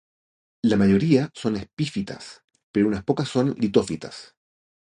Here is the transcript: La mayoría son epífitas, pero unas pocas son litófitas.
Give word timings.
La 0.63 0.77
mayoría 0.77 1.29
son 1.35 1.57
epífitas, 1.57 2.41
pero 2.71 2.87
unas 2.87 3.03
pocas 3.03 3.29
son 3.29 3.53
litófitas. 3.59 4.35